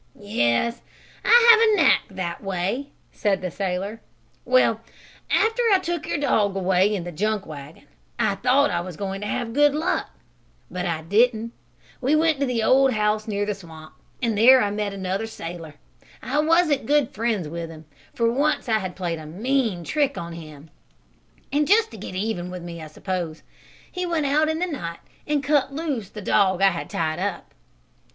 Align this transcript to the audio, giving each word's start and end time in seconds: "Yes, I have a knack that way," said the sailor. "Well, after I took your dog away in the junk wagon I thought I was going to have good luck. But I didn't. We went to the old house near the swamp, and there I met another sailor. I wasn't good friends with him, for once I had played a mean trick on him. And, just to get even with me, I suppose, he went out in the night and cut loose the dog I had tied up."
"Yes, 0.19 0.81
I 1.23 1.47
have 1.51 1.59
a 1.69 1.75
knack 1.75 2.01
that 2.09 2.43
way," 2.43 2.87
said 3.11 3.39
the 3.43 3.51
sailor. 3.51 4.01
"Well, 4.45 4.81
after 5.29 5.61
I 5.71 5.77
took 5.77 6.07
your 6.07 6.17
dog 6.17 6.55
away 6.55 6.95
in 6.95 7.03
the 7.03 7.11
junk 7.11 7.45
wagon 7.45 7.83
I 8.17 8.33
thought 8.33 8.71
I 8.71 8.81
was 8.81 8.97
going 8.97 9.21
to 9.21 9.27
have 9.27 9.53
good 9.53 9.75
luck. 9.75 10.09
But 10.71 10.87
I 10.87 11.03
didn't. 11.03 11.51
We 12.01 12.15
went 12.15 12.39
to 12.39 12.47
the 12.47 12.63
old 12.63 12.93
house 12.93 13.27
near 13.27 13.45
the 13.45 13.53
swamp, 13.53 13.93
and 14.23 14.35
there 14.35 14.59
I 14.63 14.71
met 14.71 14.91
another 14.91 15.27
sailor. 15.27 15.75
I 16.23 16.39
wasn't 16.39 16.87
good 16.87 17.11
friends 17.11 17.47
with 17.47 17.69
him, 17.69 17.85
for 18.11 18.31
once 18.31 18.67
I 18.67 18.79
had 18.79 18.95
played 18.95 19.19
a 19.19 19.27
mean 19.27 19.83
trick 19.83 20.17
on 20.17 20.33
him. 20.33 20.71
And, 21.51 21.67
just 21.67 21.91
to 21.91 21.97
get 21.97 22.15
even 22.15 22.49
with 22.49 22.63
me, 22.63 22.81
I 22.81 22.87
suppose, 22.87 23.43
he 23.91 24.07
went 24.07 24.25
out 24.25 24.49
in 24.49 24.57
the 24.57 24.65
night 24.65 25.01
and 25.27 25.43
cut 25.43 25.71
loose 25.71 26.09
the 26.09 26.23
dog 26.23 26.63
I 26.63 26.69
had 26.71 26.89
tied 26.89 27.19
up." 27.19 27.53